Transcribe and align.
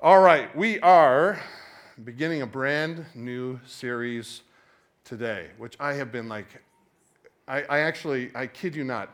All 0.00 0.20
right, 0.20 0.54
we 0.56 0.78
are 0.78 1.42
beginning 2.04 2.42
a 2.42 2.46
brand 2.46 3.04
new 3.16 3.58
series 3.66 4.42
today, 5.02 5.48
which 5.58 5.74
I 5.80 5.94
have 5.94 6.12
been 6.12 6.28
like, 6.28 6.46
I, 7.48 7.62
I, 7.62 7.78
actually, 7.80 8.30
I 8.32 8.46
kid 8.46 8.76
you 8.76 8.84
not, 8.84 9.10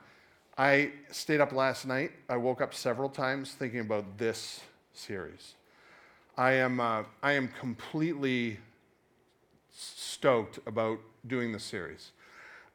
I 0.59 0.91
stayed 1.11 1.41
up 1.41 1.53
last 1.53 1.87
night. 1.87 2.11
I 2.29 2.37
woke 2.37 2.61
up 2.61 2.75
several 2.75 3.09
times 3.09 3.53
thinking 3.53 3.81
about 3.81 4.19
this 4.19 4.61
series. 4.93 5.55
I 6.37 6.53
am, 6.53 6.78
uh, 6.81 7.04
I 7.22 7.32
am 7.32 7.48
completely 7.48 8.58
stoked 9.72 10.58
about 10.66 10.98
doing 11.26 11.51
this 11.51 11.64
series. 11.64 12.12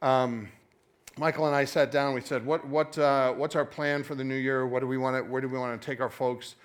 Um, 0.02 0.48
Michael 1.16 1.46
and 1.46 1.54
I 1.54 1.64
sat 1.64 1.92
down. 1.92 2.14
We 2.14 2.22
said, 2.22 2.44
what, 2.44 2.66
what, 2.66 2.98
uh, 2.98 3.34
"What's 3.34 3.54
our 3.54 3.64
plan 3.64 4.02
for 4.02 4.16
the 4.16 4.24
new 4.24 4.34
year? 4.34 4.66
What 4.66 4.80
do 4.80 4.88
we 4.88 4.98
want 4.98 5.16
to, 5.16 5.30
where 5.30 5.40
do 5.40 5.48
we 5.48 5.58
want 5.60 5.80
to 5.80 5.86
take 5.86 6.00
our 6.00 6.10
folks?" 6.10 6.56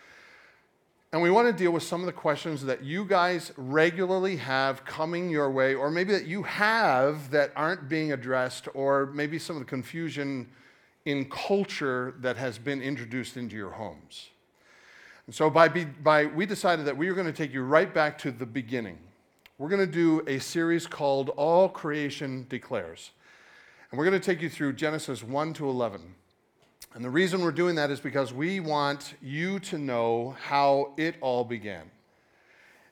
And 1.15 1.21
we 1.21 1.29
want 1.29 1.47
to 1.47 1.53
deal 1.53 1.71
with 1.71 1.83
some 1.83 2.01
of 2.01 2.07
the 2.07 2.11
questions 2.11 2.65
that 2.65 2.83
you 2.83 3.05
guys 3.05 3.53
regularly 3.55 4.35
have 4.35 4.83
coming 4.83 5.29
your 5.29 5.49
way, 5.49 5.73
or 5.73 5.89
maybe 5.89 6.11
that 6.11 6.25
you 6.25 6.43
have 6.43 7.31
that 7.31 7.53
aren't 7.55 7.87
being 7.87 8.11
addressed, 8.11 8.67
or 8.73 9.05
maybe 9.05 9.39
some 9.39 9.55
of 9.55 9.61
the 9.61 9.65
confusion 9.65 10.49
in 11.05 11.23
culture 11.29 12.15
that 12.19 12.35
has 12.35 12.57
been 12.57 12.81
introduced 12.81 13.37
into 13.37 13.55
your 13.55 13.69
homes. 13.69 14.27
And 15.25 15.33
so 15.33 15.49
by, 15.49 15.69
by, 15.69 16.25
we 16.25 16.45
decided 16.45 16.83
that 16.83 16.97
we 16.97 17.07
were 17.07 17.15
going 17.15 17.27
to 17.27 17.31
take 17.31 17.53
you 17.53 17.63
right 17.63 17.93
back 17.93 18.17
to 18.17 18.31
the 18.31 18.45
beginning. 18.45 18.97
We're 19.57 19.69
going 19.69 19.79
to 19.79 19.87
do 19.87 20.21
a 20.27 20.39
series 20.39 20.85
called 20.85 21.29
All 21.37 21.69
Creation 21.69 22.45
Declares. 22.49 23.11
And 23.89 23.97
we're 23.97 24.05
going 24.05 24.19
to 24.19 24.25
take 24.25 24.41
you 24.41 24.49
through 24.49 24.73
Genesis 24.73 25.23
1 25.23 25.53
to 25.53 25.69
11. 25.69 26.01
And 26.93 27.03
the 27.03 27.09
reason 27.09 27.41
we're 27.41 27.51
doing 27.51 27.75
that 27.75 27.91
is 27.91 27.99
because 27.99 28.33
we 28.33 28.61
want 28.61 29.15
you 29.21 29.59
to 29.59 29.77
know 29.77 30.35
how 30.41 30.93
it 30.97 31.15
all 31.19 31.43
began. 31.43 31.91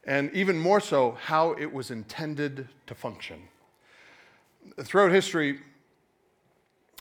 And 0.05 0.29
even 0.33 0.59
more 0.59 0.81
so, 0.81 1.17
how 1.21 1.53
it 1.53 1.71
was 1.71 1.89
intended 1.89 2.67
to 2.87 2.95
function. 2.95 3.43
Throughout 4.81 5.11
history, 5.11 5.59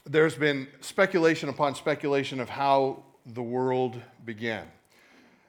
there's 0.05 0.37
been 0.37 0.69
speculation 0.81 1.49
upon 1.49 1.75
speculation 1.75 2.39
of 2.39 2.49
how 2.49 3.03
the 3.27 3.43
world 3.43 4.01
began. 4.25 4.69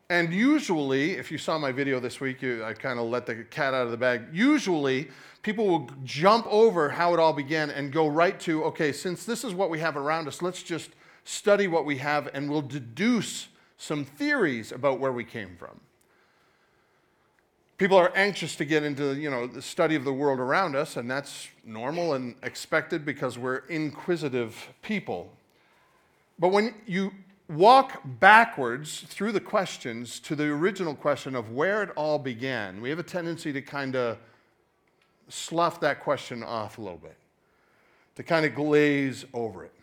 And 0.10 0.34
usually, 0.34 1.12
if 1.12 1.32
you 1.32 1.38
saw 1.38 1.58
my 1.58 1.72
video 1.72 2.00
this 2.00 2.20
week, 2.20 2.42
you, 2.42 2.64
I 2.64 2.74
kind 2.74 3.00
of 3.00 3.06
let 3.06 3.26
the 3.26 3.36
cat 3.46 3.74
out 3.74 3.86
of 3.86 3.92
the 3.92 3.98
bag. 3.98 4.24
Usually, 4.32 5.10
people 5.44 5.68
will 5.68 5.90
jump 6.04 6.46
over 6.50 6.90
how 6.90 7.14
it 7.14 7.20
all 7.20 7.34
began 7.34 7.70
and 7.70 7.92
go 7.92 8.08
right 8.08 8.40
to, 8.42 8.64
okay, 8.66 8.92
since 8.92 9.26
this 9.26 9.44
is 9.44 9.54
what 9.54 9.70
we 9.70 9.80
have 9.80 9.98
around 9.98 10.28
us, 10.28 10.42
let's 10.42 10.62
just 10.62 10.90
study 11.24 11.68
what 11.68 11.86
we 11.86 11.98
have, 11.98 12.30
and 12.34 12.50
we'll 12.50 12.62
deduce 12.62 13.48
some 13.78 14.06
theories 14.06 14.72
about 14.72 15.00
where 15.00 15.12
we 15.12 15.24
came 15.24 15.56
from. 15.58 15.80
People 17.78 17.98
are 17.98 18.12
anxious 18.16 18.56
to 18.56 18.66
get 18.66 18.84
into 18.84 19.16
you 19.16 19.30
know, 19.30 19.48
the 19.48 19.62
study 19.62 19.96
of 19.96 20.06
the 20.06 20.14
world 20.14 20.40
around 20.40 20.76
us, 20.76 20.96
and 20.96 21.10
that's 21.10 21.50
normal 21.66 22.14
and 22.14 22.36
expected 22.44 23.04
because 23.06 23.38
we're 23.38 23.64
inquisitive 23.68 24.70
people. 24.82 25.34
But 26.40 26.50
when 26.50 26.76
you 26.86 27.12
walk 27.50 28.02
backwards 28.06 29.02
through 29.02 29.32
the 29.34 29.40
questions 29.40 30.20
to 30.22 30.36
the 30.36 30.46
original 30.46 30.96
question 30.96 31.36
of 31.36 31.52
where 31.52 31.84
it 31.84 31.90
all 31.96 32.20
began, 32.20 32.80
we 32.82 32.90
have 32.90 33.00
a 33.00 33.04
tendency 33.04 33.52
to 33.54 33.62
kind 33.62 33.96
of 33.96 34.18
slough 35.30 35.80
that 35.82 36.00
question 36.00 36.44
off 36.44 36.78
a 36.78 36.82
little 36.82 36.98
bit, 36.98 37.18
to 38.16 38.24
kind 38.24 38.46
of 38.46 38.56
glaze 38.56 39.26
over 39.34 39.66
it. 39.66 39.74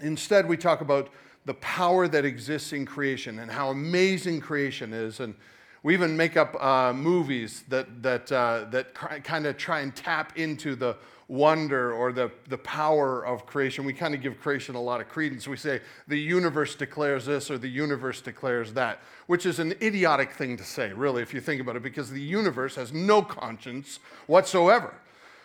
Instead, 0.00 0.48
we 0.48 0.56
talk 0.56 0.80
about 0.80 1.10
the 1.46 1.54
power 1.54 2.06
that 2.08 2.24
exists 2.24 2.72
in 2.72 2.86
creation 2.86 3.38
and 3.38 3.50
how 3.50 3.70
amazing 3.70 4.40
creation 4.40 4.92
is. 4.92 5.20
And 5.20 5.34
we 5.82 5.94
even 5.94 6.16
make 6.16 6.36
up 6.36 6.62
uh, 6.62 6.92
movies 6.92 7.64
that, 7.68 8.02
that, 8.02 8.30
uh, 8.30 8.66
that 8.70 8.94
kind 8.94 9.46
of 9.46 9.56
try 9.56 9.80
and 9.80 9.94
tap 9.94 10.36
into 10.38 10.74
the 10.76 10.96
wonder 11.28 11.92
or 11.92 12.12
the, 12.12 12.30
the 12.48 12.58
power 12.58 13.24
of 13.24 13.46
creation. 13.46 13.84
We 13.84 13.92
kind 13.92 14.14
of 14.14 14.20
give 14.20 14.40
creation 14.40 14.74
a 14.74 14.80
lot 14.82 15.00
of 15.00 15.08
credence. 15.08 15.46
We 15.46 15.56
say 15.56 15.80
the 16.08 16.18
universe 16.18 16.74
declares 16.74 17.24
this 17.24 17.50
or 17.50 17.56
the 17.56 17.68
universe 17.68 18.20
declares 18.20 18.72
that, 18.74 19.00
which 19.26 19.46
is 19.46 19.60
an 19.60 19.72
idiotic 19.80 20.32
thing 20.32 20.56
to 20.56 20.64
say, 20.64 20.92
really, 20.92 21.22
if 21.22 21.32
you 21.32 21.40
think 21.40 21.60
about 21.60 21.76
it, 21.76 21.82
because 21.82 22.10
the 22.10 22.20
universe 22.20 22.74
has 22.74 22.92
no 22.92 23.22
conscience 23.22 24.00
whatsoever. 24.26 24.92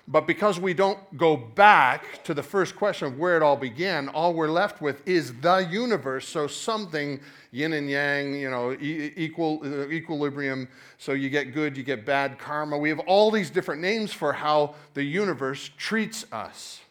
But 0.07 0.27
because 0.27 0.59
we 0.59 0.75
don't 0.75 0.99
go 1.17 1.35
back 1.35 2.23
to 2.25 2.35
the 2.35 2.43
first 2.43 2.75
question 2.75 3.07
of 3.07 3.17
where 3.17 3.35
it 3.37 3.41
all 3.41 3.55
began, 3.55 4.07
all 4.09 4.35
we're 4.35 4.49
left 4.49 4.79
with 4.79 5.01
is 5.07 5.33
the 5.41 5.67
universe. 5.71 6.27
So 6.27 6.45
something 6.45 7.19
yin 7.51 7.73
and 7.73 7.89
yang, 7.89 8.35
you 8.35 8.51
know, 8.51 8.77
equal, 8.79 9.61
uh, 9.63 9.87
equilibrium. 9.87 10.67
So 10.99 11.13
you 11.13 11.31
get 11.31 11.55
good, 11.55 11.75
you 11.75 11.83
get 11.83 12.05
bad 12.05 12.37
karma. 12.37 12.77
We 12.77 12.89
have 12.89 12.99
all 12.99 13.31
these 13.31 13.49
different 13.49 13.81
names 13.81 14.13
for 14.13 14.31
how 14.31 14.75
the 14.93 15.03
universe 15.03 15.71
treats 15.75 16.25
us. 16.31 16.81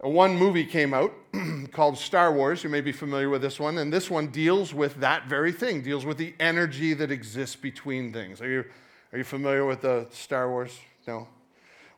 One 0.00 0.36
movie 0.36 0.64
came 0.64 0.94
out 0.94 1.12
called 1.72 1.98
Star 1.98 2.32
Wars. 2.32 2.64
You 2.64 2.70
may 2.70 2.80
be 2.80 2.92
familiar 2.92 3.28
with 3.28 3.42
this 3.42 3.60
one. 3.60 3.76
And 3.76 3.92
this 3.92 4.10
one 4.10 4.28
deals 4.28 4.72
with 4.72 4.94
that 5.00 5.26
very 5.26 5.52
thing, 5.52 5.82
deals 5.82 6.06
with 6.06 6.16
the 6.16 6.34
energy 6.40 6.94
that 6.94 7.10
exists 7.10 7.56
between 7.56 8.10
things. 8.10 8.40
Are 8.40 8.48
you, 8.48 8.64
are 9.12 9.18
you 9.18 9.24
familiar 9.24 9.66
with 9.66 9.82
the 9.82 10.06
Star 10.12 10.48
Wars 10.48 10.78
no? 11.06 11.28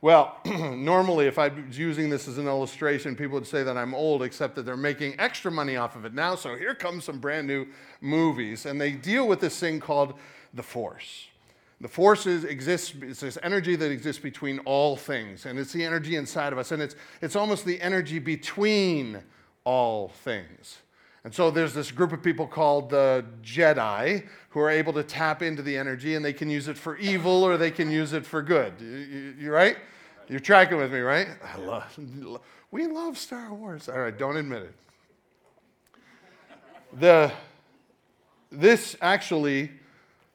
Well, 0.00 0.38
normally, 0.44 1.26
if 1.26 1.38
I 1.38 1.48
was 1.48 1.76
using 1.76 2.08
this 2.08 2.28
as 2.28 2.38
an 2.38 2.46
illustration, 2.46 3.16
people 3.16 3.34
would 3.34 3.46
say 3.46 3.64
that 3.64 3.76
I'm 3.76 3.94
old, 3.94 4.22
except 4.22 4.54
that 4.56 4.64
they're 4.64 4.76
making 4.76 5.18
extra 5.18 5.50
money 5.50 5.76
off 5.76 5.96
of 5.96 6.04
it 6.04 6.14
now. 6.14 6.36
So 6.36 6.54
here 6.54 6.74
comes 6.74 7.04
some 7.04 7.18
brand 7.18 7.48
new 7.48 7.66
movies, 8.00 8.64
and 8.64 8.80
they 8.80 8.92
deal 8.92 9.26
with 9.26 9.40
this 9.40 9.58
thing 9.58 9.80
called 9.80 10.14
the 10.54 10.62
Force. 10.62 11.26
The 11.80 11.88
force 11.88 12.26
is, 12.26 12.42
exists, 12.42 12.92
it's 13.00 13.20
this 13.20 13.38
energy 13.42 13.76
that 13.76 13.92
exists 13.92 14.20
between 14.20 14.58
all 14.60 14.96
things, 14.96 15.46
and 15.46 15.58
it's 15.58 15.72
the 15.72 15.84
energy 15.84 16.16
inside 16.16 16.52
of 16.52 16.58
us, 16.58 16.72
and 16.72 16.82
it's, 16.82 16.96
it's 17.22 17.36
almost 17.36 17.64
the 17.64 17.80
energy 17.80 18.18
between 18.18 19.22
all 19.62 20.08
things. 20.08 20.78
And 21.24 21.34
so 21.34 21.50
there's 21.50 21.74
this 21.74 21.90
group 21.90 22.12
of 22.12 22.22
people 22.22 22.46
called 22.46 22.90
the 22.90 23.24
Jedi 23.42 24.26
who 24.50 24.60
are 24.60 24.70
able 24.70 24.92
to 24.94 25.02
tap 25.02 25.42
into 25.42 25.62
the 25.62 25.76
energy 25.76 26.14
and 26.14 26.24
they 26.24 26.32
can 26.32 26.48
use 26.48 26.68
it 26.68 26.78
for 26.78 26.96
evil 26.96 27.42
or 27.44 27.56
they 27.56 27.70
can 27.70 27.90
use 27.90 28.12
it 28.12 28.24
for 28.24 28.40
good. 28.42 28.74
You, 28.80 29.34
you 29.38 29.50
right? 29.50 29.76
You're 30.28 30.40
tracking 30.40 30.78
with 30.78 30.92
me, 30.92 31.00
right? 31.00 31.28
I 31.42 31.58
love, 31.58 31.98
we 32.70 32.86
love 32.86 33.18
Star 33.18 33.52
Wars. 33.52 33.88
All 33.88 33.98
right, 33.98 34.16
don't 34.16 34.36
admit 34.36 34.62
it. 34.62 34.74
The, 37.00 37.32
this 38.50 38.96
actually 39.00 39.70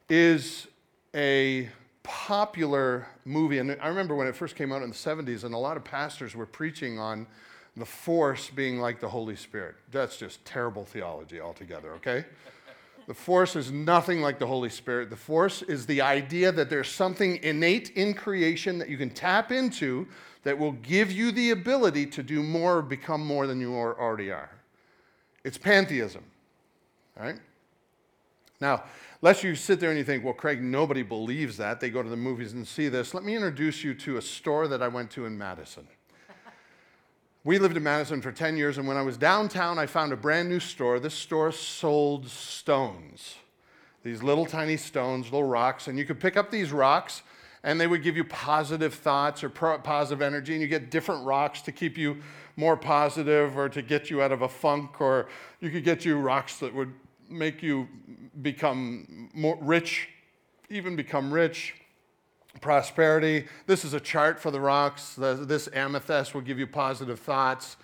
is 0.10 0.68
a 1.16 1.70
popular 2.04 3.08
movie. 3.26 3.60
And 3.60 3.78
I 3.82 3.88
remember 3.88 4.16
when 4.16 4.28
it 4.28 4.36
first 4.36 4.56
came 4.56 4.72
out 4.72 4.82
in 4.82 4.90
the 4.90 4.96
70s, 4.96 5.44
and 5.44 5.56
a 5.56 5.58
lot 5.58 5.78
of 5.78 5.84
pastors 5.84 6.36
were 6.36 6.46
preaching 6.46 7.00
on 7.00 7.26
the 7.76 7.86
force 7.86 8.50
being 8.50 8.80
like 8.80 9.00
the 9.00 9.10
Holy 9.10 9.36
Spirit. 9.36 9.76
That's 9.92 10.18
just 10.18 10.44
terrible 10.46 10.86
theology 10.86 11.42
altogether, 11.42 11.94
okay? 11.94 12.26
The 13.08 13.14
force 13.14 13.56
is 13.56 13.72
nothing 13.72 14.22
like 14.22 14.40
the 14.40 14.48
Holy 14.48 14.70
Spirit. 14.70 15.10
The 15.10 15.16
force 15.16 15.62
is 15.64 15.86
the 15.86 16.02
idea 16.02 16.52
that 16.52 16.70
there's 16.70 16.88
something 16.88 17.38
innate 17.44 17.90
in 17.92 18.14
creation 18.14 18.78
that 18.78 18.90
you 18.90 18.98
can 18.98 19.10
tap 19.10 19.52
into 19.52 20.08
that 20.44 20.58
will 20.58 20.74
give 20.74 21.12
you 21.12 21.32
the 21.32 21.52
ability 21.52 22.06
to 22.06 22.24
do 22.24 22.44
more 22.44 22.78
or 22.78 22.82
become 22.82 23.26
more 23.26 23.48
than 23.48 23.60
you 23.60 23.76
already 23.76 24.32
are. 24.32 24.52
It's 25.44 25.58
pantheism, 25.58 26.24
all 27.18 27.26
right? 27.26 27.40
Now, 28.62 28.84
lest 29.22 29.44
you 29.44 29.56
sit 29.56 29.80
there 29.82 29.90
and 29.90 29.98
you 29.98 30.06
think, 30.06 30.24
well, 30.24 30.34
Craig, 30.34 30.62
nobody 30.62 31.02
believes 31.02 31.58
that. 31.58 31.82
They 31.82 31.90
go 31.90 32.04
to 32.04 32.10
the 32.10 32.16
movies 32.16 32.54
and 32.54 32.66
see 32.66 32.88
this. 32.88 33.14
Let 33.14 33.26
me 33.26 33.36
introduce 33.36 33.84
you 33.84 33.94
to 33.96 34.18
a 34.18 34.22
store 34.22 34.70
that 34.70 34.82
I 34.82 34.88
went 34.88 35.12
to 35.12 35.26
in 35.26 35.38
Madison. 35.38 35.88
We 37.46 37.60
lived 37.60 37.76
in 37.76 37.84
Madison 37.84 38.22
for 38.22 38.32
10 38.32 38.56
years, 38.56 38.78
and 38.78 38.88
when 38.88 38.96
I 38.96 39.02
was 39.02 39.18
downtown, 39.18 39.78
I 39.78 39.86
found 39.86 40.14
a 40.14 40.16
brand 40.16 40.48
new 40.48 40.62
store. 40.62 40.98
This 40.98 41.14
store 41.14 41.52
sold 41.52 42.30
stones, 42.30 43.36
these 44.02 44.24
little 44.24 44.46
tiny 44.46 44.78
stones, 44.78 45.26
little 45.26 45.44
rocks, 45.44 45.90
and 45.90 46.00
you 46.00 46.06
could 46.06 46.22
pick 46.22 46.38
up 46.38 46.52
these 46.52 46.72
rocks, 46.72 47.22
and 47.62 47.82
they 47.82 47.88
would 47.88 48.02
give 48.02 48.16
you 48.16 48.24
positive 48.24 48.94
thoughts 48.94 49.44
or 49.44 49.50
positive 49.50 50.22
energy, 50.22 50.54
and 50.54 50.62
you 50.62 50.70
get 50.70 50.90
different 50.90 51.26
rocks 51.26 51.62
to 51.64 51.74
keep 51.74 51.98
you 51.98 52.18
more 52.56 52.78
positive 52.78 53.58
or 53.58 53.68
to 53.68 53.82
get 53.82 54.10
you 54.10 54.22
out 54.22 54.32
of 54.32 54.44
a 54.44 54.48
funk, 54.48 55.02
or 55.02 55.28
you 55.60 55.70
could 55.70 55.84
get 55.84 56.06
you 56.06 56.18
rocks 56.18 56.60
that 56.60 56.74
would 56.74 56.94
make 57.30 57.62
you 57.62 57.90
become 58.42 59.30
more 59.34 59.58
rich, 59.60 60.08
even 60.70 60.96
become 60.96 61.34
rich 61.34 61.74
prosperity. 62.62 63.46
This 63.66 63.84
is 63.86 63.94
a 63.94 64.00
chart 64.00 64.40
for 64.40 64.52
the 64.52 64.60
rocks. 64.60 65.16
This 65.16 65.70
amethyst 65.74 66.34
will 66.34 66.42
give 66.42 66.60
you 66.60 66.68
positive 66.68 67.20
thoughts. 67.20 67.78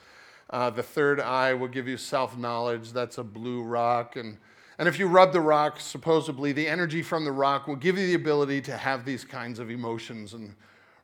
Uh, 0.50 0.70
the 0.70 0.84
third 0.84 1.20
eye 1.20 1.54
will 1.54 1.68
give 1.68 1.88
you 1.88 1.98
self 1.98 2.38
knowledge. 2.38 2.92
That's 2.92 3.18
a 3.18 3.24
blue 3.24 3.62
rock. 3.62 4.16
And, 4.16 4.38
and 4.78 4.88
if 4.88 4.98
you 4.98 5.08
rub 5.08 5.32
the 5.32 5.42
rock, 5.42 5.80
supposedly 5.80 6.52
the 6.54 6.68
energy 6.68 7.04
from 7.04 7.24
the 7.24 7.32
rock 7.32 7.68
will 7.68 7.76
give 7.76 7.98
you 7.98 8.08
the 8.08 8.16
ability 8.16 8.62
to 8.62 8.78
have 8.78 9.06
these 9.06 9.24
kinds 9.24 9.60
of 9.60 9.70
emotions. 9.70 10.34
And, 10.34 10.56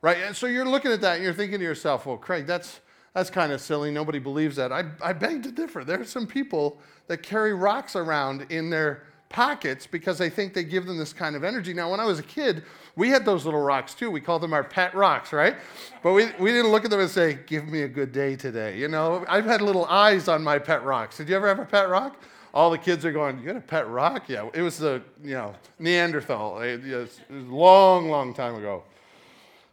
right? 0.02 0.16
And 0.18 0.34
so 0.34 0.46
you're 0.46 0.66
looking 0.66 0.90
at 0.90 1.00
that 1.02 1.16
and 1.16 1.24
you're 1.24 1.32
thinking 1.32 1.58
to 1.58 1.64
yourself, 1.64 2.06
well, 2.06 2.16
Craig, 2.16 2.46
that's, 2.46 2.80
that's 3.14 3.30
kind 3.30 3.52
of 3.52 3.60
silly. 3.60 3.90
Nobody 3.90 4.18
believes 4.18 4.56
that. 4.56 4.72
I, 4.72 4.84
I 5.02 5.12
beg 5.12 5.44
to 5.44 5.52
differ. 5.52 5.84
There 5.84 6.00
are 6.00 6.04
some 6.04 6.26
people 6.26 6.80
that 7.06 7.22
carry 7.22 7.54
rocks 7.54 7.94
around 7.94 8.46
in 8.50 8.68
their 8.68 9.04
pockets 9.28 9.86
because 9.86 10.18
they 10.18 10.30
think 10.30 10.54
they 10.54 10.64
give 10.64 10.86
them 10.86 10.98
this 10.98 11.12
kind 11.12 11.36
of 11.36 11.44
energy. 11.44 11.74
Now, 11.74 11.90
when 11.90 12.00
I 12.00 12.04
was 12.04 12.18
a 12.18 12.22
kid, 12.22 12.62
we 12.94 13.10
had 13.10 13.24
those 13.24 13.44
little 13.44 13.60
rocks 13.60 13.94
too. 13.94 14.10
We 14.10 14.20
called 14.20 14.42
them 14.42 14.52
our 14.52 14.64
pet 14.64 14.94
rocks, 14.94 15.32
right? 15.32 15.56
But 16.02 16.12
we, 16.12 16.26
we 16.38 16.50
didn't 16.52 16.70
look 16.70 16.84
at 16.84 16.90
them 16.90 17.00
and 17.00 17.10
say, 17.10 17.38
Give 17.46 17.66
me 17.66 17.82
a 17.82 17.88
good 17.88 18.12
day 18.12 18.36
today. 18.36 18.78
You 18.78 18.88
know, 18.88 19.24
I've 19.28 19.44
had 19.44 19.60
little 19.62 19.84
eyes 19.86 20.28
on 20.28 20.42
my 20.42 20.58
pet 20.58 20.84
rocks. 20.84 21.16
Did 21.16 21.28
you 21.28 21.36
ever 21.36 21.48
have 21.48 21.58
a 21.58 21.64
pet 21.64 21.88
rock? 21.88 22.22
All 22.54 22.70
the 22.70 22.78
kids 22.78 23.04
are 23.04 23.12
going, 23.12 23.38
You 23.38 23.46
got 23.46 23.56
a 23.56 23.60
pet 23.60 23.88
rock? 23.88 24.28
Yeah, 24.28 24.48
it 24.54 24.62
was 24.62 24.78
the, 24.78 25.02
you 25.22 25.34
know, 25.34 25.54
Neanderthal. 25.78 26.60
It, 26.60 26.84
it 26.86 26.96
was 26.96 27.20
a 27.30 27.34
long, 27.34 28.08
long 28.08 28.32
time 28.32 28.54
ago. 28.54 28.84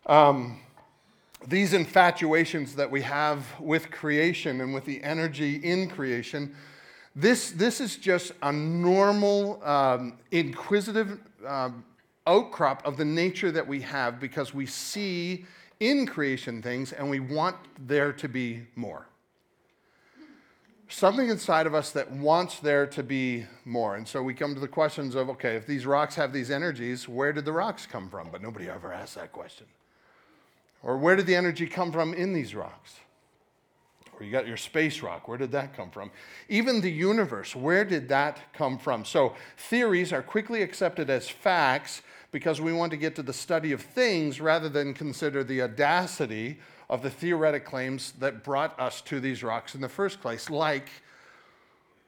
Um, 0.05 0.59
these 1.47 1.73
infatuations 1.73 2.75
that 2.75 2.89
we 2.89 3.01
have 3.01 3.45
with 3.59 3.91
creation 3.91 4.61
and 4.61 4.73
with 4.73 4.85
the 4.85 5.03
energy 5.03 5.55
in 5.55 5.89
creation, 5.89 6.55
this, 7.15 7.51
this 7.51 7.79
is 7.79 7.97
just 7.97 8.31
a 8.41 8.51
normal, 8.51 9.63
um, 9.63 10.17
inquisitive 10.31 11.19
um, 11.45 11.83
outcrop 12.25 12.85
of 12.85 12.97
the 12.97 13.05
nature 13.05 13.51
that 13.51 13.67
we 13.67 13.81
have 13.81 14.19
because 14.19 14.53
we 14.53 14.65
see 14.65 15.45
in 15.79 16.05
creation 16.05 16.61
things 16.61 16.91
and 16.93 17.09
we 17.09 17.19
want 17.19 17.55
there 17.87 18.13
to 18.13 18.27
be 18.27 18.63
more. 18.75 19.07
Something 20.87 21.29
inside 21.29 21.65
of 21.65 21.73
us 21.73 21.91
that 21.91 22.11
wants 22.11 22.59
there 22.59 22.85
to 22.87 23.03
be 23.03 23.45
more. 23.65 23.95
And 23.95 24.07
so 24.07 24.21
we 24.21 24.33
come 24.33 24.53
to 24.53 24.59
the 24.59 24.67
questions 24.67 25.15
of 25.15 25.29
okay, 25.29 25.55
if 25.55 25.65
these 25.65 25.85
rocks 25.85 26.15
have 26.15 26.31
these 26.31 26.51
energies, 26.51 27.09
where 27.09 27.33
did 27.33 27.45
the 27.45 27.51
rocks 27.51 27.85
come 27.85 28.09
from? 28.09 28.29
But 28.31 28.41
nobody 28.41 28.69
ever 28.69 28.93
asks 28.93 29.15
that 29.15 29.31
question. 29.31 29.65
Or 30.83 30.97
where 30.97 31.15
did 31.15 31.25
the 31.25 31.35
energy 31.35 31.65
come 31.65 31.91
from 31.91 32.13
in 32.13 32.33
these 32.33 32.53
rocks? 32.53 32.95
Or 34.19 34.25
you 34.25 34.31
got 34.31 34.47
your 34.47 34.57
space 34.57 35.01
rock, 35.01 35.27
where 35.27 35.37
did 35.37 35.51
that 35.51 35.75
come 35.75 35.89
from? 35.89 36.11
Even 36.49 36.81
the 36.81 36.91
universe, 36.91 37.55
where 37.55 37.83
did 37.83 38.09
that 38.09 38.39
come 38.53 38.77
from? 38.77 39.05
So 39.05 39.35
theories 39.57 40.13
are 40.13 40.21
quickly 40.21 40.61
accepted 40.61 41.09
as 41.09 41.27
facts 41.27 42.01
because 42.31 42.61
we 42.61 42.73
want 42.73 42.91
to 42.91 42.97
get 42.97 43.15
to 43.15 43.23
the 43.23 43.33
study 43.33 43.71
of 43.71 43.81
things 43.81 44.41
rather 44.41 44.69
than 44.69 44.93
consider 44.93 45.43
the 45.43 45.61
audacity 45.61 46.59
of 46.89 47.01
the 47.01 47.09
theoretic 47.09 47.65
claims 47.65 48.13
that 48.19 48.43
brought 48.43 48.79
us 48.79 49.01
to 49.01 49.19
these 49.19 49.43
rocks 49.43 49.75
in 49.75 49.81
the 49.81 49.89
first 49.89 50.21
place, 50.21 50.49
like 50.49 50.89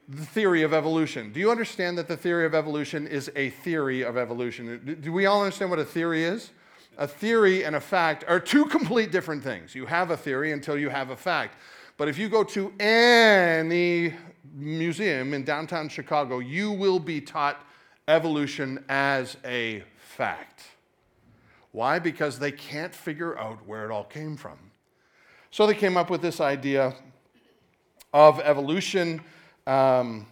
the 0.08 0.24
theory 0.24 0.62
of 0.62 0.72
evolution. 0.72 1.32
Do 1.32 1.40
you 1.40 1.50
understand 1.50 1.98
that 1.98 2.08
the 2.08 2.16
theory 2.16 2.46
of 2.46 2.54
evolution 2.54 3.06
is 3.06 3.30
a 3.34 3.50
theory 3.50 4.02
of 4.02 4.16
evolution? 4.16 4.98
Do 5.00 5.12
we 5.12 5.26
all 5.26 5.42
understand 5.42 5.70
what 5.70 5.80
a 5.80 5.84
theory 5.84 6.24
is? 6.24 6.50
a 6.98 7.06
theory 7.06 7.64
and 7.64 7.76
a 7.76 7.80
fact 7.80 8.24
are 8.26 8.40
two 8.40 8.64
complete 8.66 9.12
different 9.12 9.42
things. 9.42 9.74
You 9.74 9.86
have 9.86 10.10
a 10.10 10.16
theory 10.16 10.52
until 10.52 10.78
you 10.78 10.88
have 10.88 11.10
a 11.10 11.16
fact. 11.16 11.56
But 11.96 12.08
if 12.08 12.18
you 12.18 12.28
go 12.28 12.44
to 12.44 12.72
any 12.78 14.14
museum 14.54 15.32
in 15.32 15.44
downtown 15.44 15.88
Chicago, 15.88 16.40
you 16.40 16.72
will 16.72 16.98
be 16.98 17.20
taught 17.20 17.64
evolution 18.06 18.84
as 18.88 19.36
a 19.44 19.82
fact. 19.98 20.64
Why? 21.72 21.98
Because 21.98 22.38
they 22.38 22.52
can't 22.52 22.94
figure 22.94 23.38
out 23.38 23.66
where 23.66 23.84
it 23.84 23.90
all 23.90 24.04
came 24.04 24.36
from. 24.36 24.58
So 25.50 25.66
they 25.66 25.74
came 25.74 25.96
up 25.96 26.10
with 26.10 26.20
this 26.20 26.40
idea 26.40 26.94
of 28.12 28.40
evolution. 28.40 29.22
Um, 29.66 30.26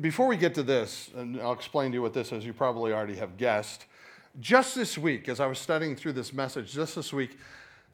before 0.00 0.26
we 0.26 0.36
get 0.36 0.54
to 0.54 0.62
this, 0.62 1.10
and 1.16 1.40
I'll 1.40 1.52
explain 1.52 1.90
to 1.90 1.94
you 1.96 2.02
what 2.02 2.14
this 2.14 2.30
is, 2.30 2.44
you 2.44 2.52
probably 2.52 2.92
already 2.92 3.16
have 3.16 3.36
guessed. 3.36 3.86
Just 4.38 4.74
this 4.74 4.96
week, 4.96 5.28
as 5.28 5.40
I 5.40 5.46
was 5.46 5.58
studying 5.58 5.96
through 5.96 6.12
this 6.12 6.32
message, 6.32 6.72
just 6.72 6.94
this 6.94 7.12
week, 7.12 7.38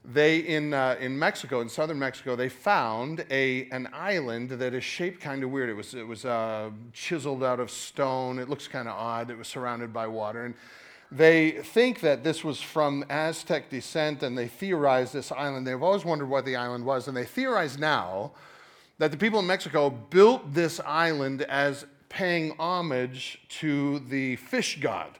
they 0.04 0.38
in, 0.38 0.74
uh, 0.74 0.96
in 1.00 1.18
Mexico, 1.18 1.60
in 1.60 1.68
southern 1.68 1.98
Mexico, 1.98 2.36
they 2.36 2.48
found 2.48 3.24
a, 3.30 3.68
an 3.70 3.88
island 3.92 4.50
that 4.50 4.74
is 4.74 4.84
shaped 4.84 5.20
kind 5.20 5.42
of 5.42 5.50
weird. 5.50 5.70
It 5.70 5.74
was, 5.74 5.94
it 5.94 6.06
was 6.06 6.24
uh, 6.24 6.70
chiseled 6.92 7.42
out 7.42 7.58
of 7.58 7.70
stone. 7.70 8.38
It 8.38 8.48
looks 8.50 8.68
kind 8.68 8.86
of 8.86 8.94
odd. 8.94 9.30
It 9.30 9.38
was 9.38 9.48
surrounded 9.48 9.92
by 9.92 10.06
water. 10.06 10.44
And 10.44 10.54
they 11.10 11.52
think 11.52 12.00
that 12.00 12.22
this 12.22 12.44
was 12.44 12.60
from 12.60 13.04
Aztec 13.08 13.70
descent, 13.70 14.22
and 14.22 14.36
they 14.36 14.48
theorize 14.48 15.12
this 15.12 15.32
island. 15.32 15.66
They've 15.66 15.82
always 15.82 16.04
wondered 16.04 16.28
what 16.28 16.44
the 16.44 16.56
island 16.56 16.84
was, 16.84 17.08
and 17.08 17.16
they 17.16 17.24
theorize 17.24 17.78
now 17.78 18.32
that 18.98 19.10
the 19.10 19.16
people 19.16 19.38
in 19.40 19.46
Mexico 19.46 19.90
built 19.90 20.52
this 20.52 20.80
island 20.80 21.42
as 21.42 21.86
paying 22.08 22.54
homage 22.58 23.40
to 23.48 24.00
the 24.00 24.36
fish 24.36 24.80
god. 24.80 25.18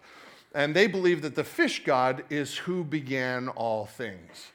And 0.54 0.76
they 0.76 0.86
believe 0.86 1.22
that 1.22 1.34
the 1.34 1.44
fish 1.44 1.84
god 1.84 2.25
is 2.28 2.56
who 2.56 2.84
began 2.84 3.48
all 3.48 3.86
things. 3.86 4.52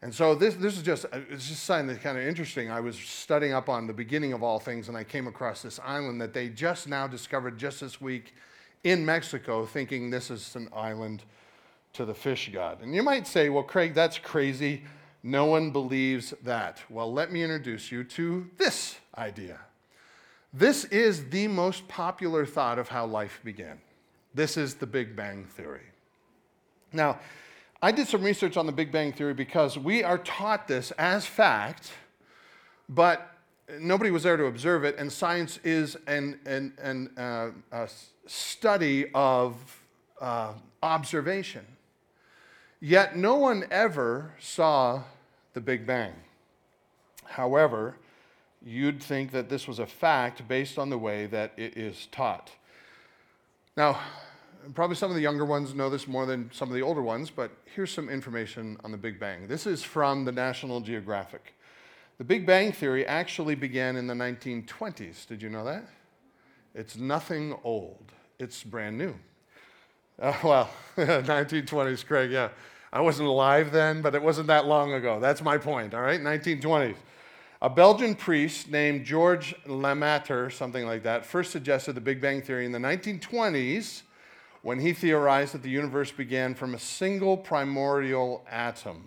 And 0.00 0.14
so 0.14 0.34
this, 0.34 0.54
this 0.54 0.76
is 0.76 0.82
just, 0.82 1.06
uh, 1.06 1.20
it's 1.28 1.48
just 1.48 1.64
something 1.64 1.88
that's 1.88 2.02
kind 2.02 2.16
of 2.16 2.24
interesting. 2.24 2.70
I 2.70 2.80
was 2.80 2.96
studying 2.96 3.52
up 3.52 3.68
on 3.68 3.86
the 3.86 3.92
beginning 3.92 4.32
of 4.32 4.42
all 4.42 4.60
things, 4.60 4.88
and 4.88 4.96
I 4.96 5.02
came 5.02 5.26
across 5.26 5.62
this 5.62 5.80
island 5.84 6.20
that 6.20 6.32
they 6.32 6.48
just 6.48 6.88
now 6.88 7.08
discovered 7.08 7.58
just 7.58 7.80
this 7.80 8.00
week 8.00 8.34
in 8.84 9.04
Mexico, 9.04 9.66
thinking 9.66 10.10
this 10.10 10.30
is 10.30 10.54
an 10.54 10.68
island 10.72 11.24
to 11.94 12.04
the 12.04 12.14
fish 12.14 12.50
god. 12.52 12.80
And 12.80 12.94
you 12.94 13.02
might 13.02 13.26
say, 13.26 13.48
well, 13.48 13.64
Craig, 13.64 13.92
that's 13.92 14.18
crazy. 14.18 14.84
No 15.24 15.46
one 15.46 15.72
believes 15.72 16.32
that. 16.44 16.78
Well, 16.88 17.12
let 17.12 17.32
me 17.32 17.42
introduce 17.42 17.90
you 17.90 18.04
to 18.04 18.48
this 18.56 18.96
idea. 19.16 19.58
This 20.52 20.84
is 20.84 21.28
the 21.28 21.48
most 21.48 21.88
popular 21.88 22.46
thought 22.46 22.78
of 22.78 22.88
how 22.88 23.04
life 23.04 23.40
began. 23.44 23.80
This 24.32 24.56
is 24.56 24.76
the 24.76 24.86
Big 24.86 25.16
Bang 25.16 25.44
Theory. 25.44 25.82
Now, 26.92 27.18
I 27.80 27.92
did 27.92 28.08
some 28.08 28.24
research 28.24 28.56
on 28.56 28.66
the 28.66 28.72
Big 28.72 28.90
Bang 28.90 29.12
Theory 29.12 29.34
because 29.34 29.78
we 29.78 30.02
are 30.02 30.18
taught 30.18 30.66
this 30.66 30.90
as 30.92 31.26
fact, 31.26 31.92
but 32.88 33.36
nobody 33.78 34.10
was 34.10 34.24
there 34.24 34.36
to 34.36 34.46
observe 34.46 34.82
it, 34.84 34.96
and 34.98 35.12
science 35.12 35.60
is 35.62 35.96
an, 36.08 36.40
an, 36.44 36.72
an, 36.82 37.10
uh, 37.16 37.50
a 37.70 37.88
study 38.26 39.06
of 39.14 39.54
uh, 40.20 40.54
observation. 40.82 41.64
Yet 42.80 43.16
no 43.16 43.36
one 43.36 43.64
ever 43.70 44.32
saw 44.40 45.02
the 45.52 45.60
Big 45.60 45.86
Bang. 45.86 46.14
However, 47.26 47.94
you'd 48.60 49.00
think 49.00 49.30
that 49.30 49.48
this 49.48 49.68
was 49.68 49.78
a 49.78 49.86
fact 49.86 50.48
based 50.48 50.80
on 50.80 50.90
the 50.90 50.98
way 50.98 51.26
that 51.26 51.52
it 51.56 51.76
is 51.76 52.06
taught. 52.10 52.50
Now, 53.76 54.00
probably 54.74 54.96
some 54.96 55.10
of 55.10 55.16
the 55.16 55.22
younger 55.22 55.44
ones 55.44 55.74
know 55.74 55.90
this 55.90 56.06
more 56.06 56.26
than 56.26 56.50
some 56.52 56.68
of 56.68 56.74
the 56.74 56.82
older 56.82 57.02
ones, 57.02 57.30
but 57.30 57.50
here's 57.74 57.90
some 57.90 58.08
information 58.08 58.76
on 58.84 58.90
the 58.90 58.96
Big 58.96 59.18
Bang. 59.18 59.46
This 59.46 59.66
is 59.66 59.82
from 59.82 60.24
the 60.24 60.32
National 60.32 60.80
Geographic. 60.80 61.54
The 62.18 62.24
Big 62.24 62.46
Bang 62.46 62.72
Theory 62.72 63.06
actually 63.06 63.54
began 63.54 63.96
in 63.96 64.06
the 64.06 64.14
1920s. 64.14 65.26
Did 65.26 65.40
you 65.40 65.48
know 65.48 65.64
that? 65.64 65.84
It's 66.74 66.96
nothing 66.96 67.56
old, 67.64 68.12
it's 68.38 68.62
brand 68.62 68.98
new. 68.98 69.14
Uh, 70.20 70.32
well, 70.44 70.70
1920s, 70.96 72.04
Craig, 72.04 72.30
yeah. 72.30 72.50
I 72.92 73.00
wasn't 73.00 73.28
alive 73.28 73.70
then, 73.70 74.00
but 74.00 74.14
it 74.14 74.22
wasn't 74.22 74.46
that 74.46 74.66
long 74.66 74.94
ago. 74.94 75.20
That's 75.20 75.42
my 75.42 75.58
point, 75.58 75.92
all 75.94 76.00
right? 76.00 76.20
1920s. 76.20 76.96
A 77.60 77.68
Belgian 77.68 78.14
priest 78.14 78.70
named 78.70 79.04
George 79.04 79.54
Lemaître, 79.66 80.50
something 80.52 80.86
like 80.86 81.02
that, 81.02 81.26
first 81.26 81.50
suggested 81.50 81.94
the 81.94 82.00
Big 82.00 82.20
Bang 82.20 82.40
Theory 82.40 82.64
in 82.64 82.72
the 82.72 82.78
1920s 82.78 84.02
when 84.68 84.80
he 84.80 84.92
theorized 84.92 85.54
that 85.54 85.62
the 85.62 85.70
universe 85.70 86.12
began 86.12 86.54
from 86.54 86.74
a 86.74 86.78
single 86.78 87.38
primordial 87.38 88.44
atom. 88.50 89.02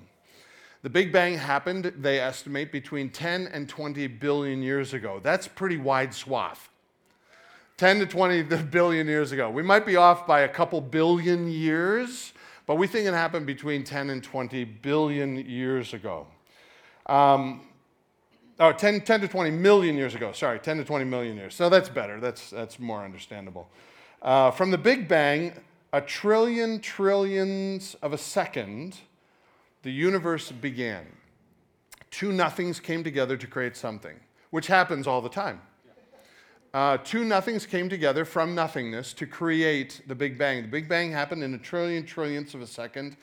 The 0.82 0.90
Big 0.90 1.14
Bang 1.14 1.38
happened, 1.38 1.94
they 2.00 2.20
estimate, 2.20 2.72
between 2.72 3.12
10 3.12 3.46
and 3.46 3.70
20 3.70 4.08
billion 4.08 4.64
years 4.64 4.96
ago. 4.96 5.20
That's 5.22 5.48
pretty 5.48 5.78
wide 5.78 6.16
swath. 6.16 6.70
10 7.78 8.00
to 8.00 8.08
20 8.08 8.42
billion 8.72 9.06
years 9.06 9.34
ago. 9.34 9.52
We 9.52 9.62
might 9.62 9.86
be 9.86 9.98
off 9.98 10.26
by 10.26 10.40
a 10.40 10.50
couple 10.50 10.82
billion 10.82 11.48
years, 11.48 12.34
but 12.66 12.80
we 12.80 12.88
think 12.88 13.08
it 13.08 13.14
happened 13.14 13.46
between 13.46 13.84
10 13.84 14.10
and 14.10 14.24
20 14.24 14.64
billion 14.64 15.46
years 15.48 15.94
ago. 15.94 16.26
Um, 17.06 17.62
oh, 18.60 18.72
10, 18.72 19.02
10 19.02 19.22
to 19.22 19.28
20 19.28 19.52
million 19.52 19.96
years 19.96 20.16
ago. 20.16 20.32
Sorry, 20.32 20.58
10 20.58 20.78
to 20.78 20.84
20 20.84 21.06
million 21.06 21.38
years. 21.38 21.54
So 21.54 21.70
that's 21.70 21.88
better. 21.88 22.20
That's, 22.20 22.50
that's 22.50 22.80
more 22.80 23.06
understandable. 23.06 23.70
Uh, 24.22 24.52
from 24.52 24.70
the 24.70 24.78
Big 24.78 25.08
Bang, 25.08 25.54
a 25.92 26.00
trillion 26.00 26.80
trillions 26.80 27.96
of 28.04 28.14
a 28.14 28.18
second, 28.18 28.98
the 29.82 29.92
universe 29.92 30.52
began. 30.52 31.08
Two 32.12 32.32
nothings 32.32 32.80
came 32.80 33.04
together 33.04 33.36
to 33.36 33.48
create 33.48 33.76
something, 33.76 34.20
which 34.52 34.68
happens 34.68 35.08
all 35.08 35.22
the 35.22 35.30
time. 35.30 35.60
Uh, 36.72 36.98
two 36.98 37.26
nothings 37.26 37.66
came 37.66 37.90
together 37.90 38.24
from 38.24 38.54
nothingness 38.54 39.12
to 39.14 39.26
create 39.26 40.02
the 40.08 40.16
Big 40.16 40.38
Bang. 40.38 40.62
The 40.62 40.68
Big 40.68 40.88
Bang 40.88 41.12
happened 41.12 41.44
in 41.44 41.56
a 41.56 41.58
trillion 41.58 42.04
trillionths 42.04 42.54
of 42.54 42.62
a 42.62 42.68
second 42.68 43.18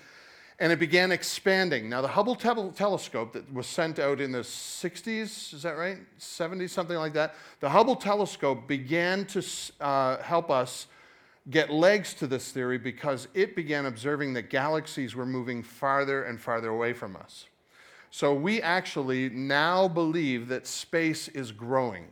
and 0.59 0.73
it 0.73 0.79
began 0.79 1.13
expanding. 1.13 1.89
Now, 1.89 2.01
the 2.03 2.09
Hubble 2.09 2.35
te- 2.35 2.71
telescope 2.77 3.33
that 3.35 3.53
was 3.53 3.67
sent 3.67 3.99
out 3.99 4.21
in 4.21 4.33
the 4.33 4.41
60s, 4.41 5.55
is 5.55 5.63
that 5.63 5.79
right? 5.79 5.99
70s, 6.19 6.71
something 6.71 6.97
like 6.97 7.13
that. 7.15 7.35
The 7.61 7.69
Hubble 7.69 7.97
telescope 7.97 8.67
began 8.67 9.25
to 9.27 9.45
uh, 9.81 10.23
help 10.23 10.51
us 10.51 10.89
get 11.51 11.71
legs 11.71 12.13
to 12.15 12.27
this 12.27 12.51
theory 12.53 12.79
because 12.79 13.29
it 13.35 13.57
began 13.57 13.87
observing 13.87 14.35
that 14.35 14.51
galaxies 14.51 15.15
were 15.15 15.27
moving 15.27 15.63
farther 15.63 16.25
and 16.25 16.41
farther 16.41 16.69
away 16.71 16.93
from 16.93 17.17
us. 17.17 17.47
So 18.11 18.35
we 18.35 18.61
actually 18.63 19.29
now 19.31 19.89
believe 19.89 20.49
that 20.49 20.67
space 20.67 21.29
is 21.29 21.53
growing. 21.53 22.09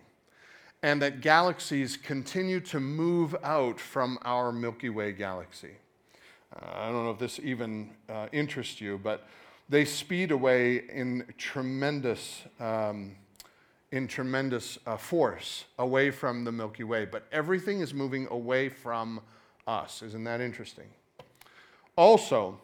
and 0.83 1.03
that 1.03 1.21
galaxies 1.21 1.97
continue 1.97 2.61
to 2.61 2.79
move 2.79 3.35
out 3.43 3.81
from 3.81 4.19
our 4.25 4.53
Milky 4.53 4.89
Way 4.91 5.13
galaxy. 5.13 5.77
I 6.63 6.87
don't 6.87 7.05
know 7.05 7.11
if 7.11 7.19
this 7.19 7.41
even 7.43 7.91
uh, 8.09 8.29
interests 8.33 8.81
you, 8.81 9.01
but 9.03 9.27
they 9.69 9.85
speed 9.85 10.31
away 10.31 10.83
in 10.89 11.25
tremendous, 11.39 12.43
um, 12.61 13.17
in 13.93 14.07
tremendous 14.07 14.79
uh, 14.87 14.97
force 14.97 15.65
away 15.79 16.11
from 16.11 16.45
the 16.45 16.53
Milky 16.53 16.85
Way. 16.85 17.05
But 17.05 17.27
everything 17.33 17.81
is 17.81 17.93
moving 17.93 18.29
away 18.31 18.69
from 18.69 19.21
us. 19.67 20.03
Isn't 20.03 20.25
that 20.25 20.41
interesting? 20.41 20.87
Also, 21.97 22.59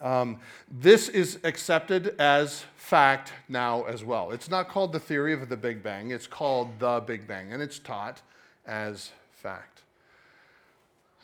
um, 0.00 0.38
this 0.70 1.08
is 1.08 1.38
accepted 1.44 2.14
as 2.18 2.64
fact 2.76 3.32
now 3.48 3.84
as 3.84 4.04
well. 4.04 4.30
It's 4.30 4.48
not 4.48 4.68
called 4.68 4.92
the 4.92 5.00
theory 5.00 5.32
of 5.32 5.48
the 5.48 5.56
Big 5.56 5.82
Bang, 5.82 6.10
it's 6.10 6.26
called 6.26 6.78
the 6.78 7.00
Big 7.00 7.26
Bang, 7.26 7.52
and 7.52 7.62
it's 7.62 7.78
taught 7.78 8.22
as 8.66 9.10
fact. 9.32 9.82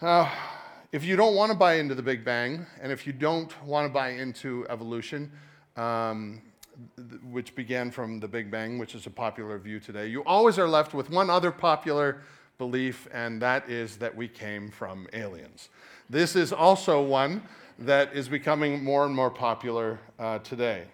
Uh, 0.03 0.31
if 0.95 1.05
you 1.05 1.17
don't 1.17 1.35
want 1.35 1.51
to 1.51 1.59
buy 1.59 1.75
into 1.75 1.93
the 1.93 2.03
Big 2.03 2.25
Bang, 2.25 2.65
and 2.81 2.93
if 2.93 3.05
you 3.05 3.13
don't 3.13 3.53
want 3.65 3.85
to 3.85 3.93
buy 3.93 4.11
into 4.11 4.65
evolution, 4.71 5.29
um, 5.77 6.41
th- 6.97 7.21
which 7.33 7.53
began 7.57 7.91
from 7.91 8.21
the 8.21 8.29
Big 8.29 8.49
Bang, 8.49 8.79
which 8.79 8.95
is 8.95 9.05
a 9.07 9.11
popular 9.11 9.59
view 9.59 9.81
today, 9.81 10.07
you 10.07 10.23
always 10.23 10.57
are 10.57 10.69
left 10.69 10.95
with 10.95 11.11
one 11.11 11.31
other 11.31 11.51
popular 11.51 12.23
belief, 12.59 13.09
and 13.13 13.43
that 13.43 13.69
is 13.69 13.97
that 13.97 14.15
we 14.15 14.29
came 14.29 14.71
from 14.71 15.09
aliens. 15.13 15.69
This 16.09 16.37
is 16.37 16.53
also 16.53 17.03
one 17.03 17.43
that 17.81 18.15
is 18.15 18.29
becoming 18.29 18.85
more 18.85 19.05
and 19.05 19.17
more 19.17 19.31
popular 19.31 19.99
uh, 20.21 20.39
today. 20.39 20.85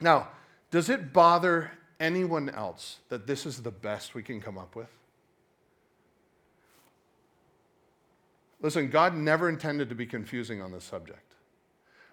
Now, 0.00 0.26
does 0.72 0.88
it 0.88 1.12
bother 1.12 1.70
anyone 2.00 2.50
else 2.50 2.98
that 3.08 3.28
this 3.28 3.46
is 3.46 3.62
the 3.62 3.70
best 3.70 4.16
we 4.16 4.24
can 4.24 4.40
come 4.40 4.58
up 4.58 4.74
with? 4.74 4.90
Listen, 8.60 8.88
God 8.88 9.14
never 9.14 9.48
intended 9.48 9.88
to 9.88 9.94
be 9.94 10.06
confusing 10.06 10.62
on 10.62 10.72
this 10.72 10.84
subject. 10.84 11.34